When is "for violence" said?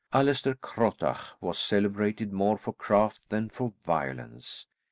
3.49-4.65